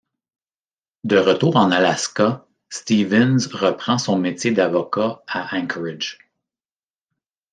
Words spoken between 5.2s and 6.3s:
à Anchorage.